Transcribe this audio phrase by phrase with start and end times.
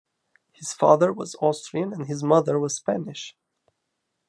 [0.53, 3.35] His father was Austrian and his mother was Spanish.